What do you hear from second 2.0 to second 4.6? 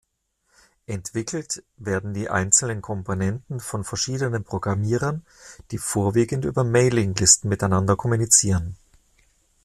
die einzelnen Komponenten von verschiedenen